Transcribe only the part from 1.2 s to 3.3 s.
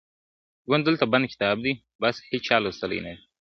کتاب دی بس هیچا لوستلی نه دی-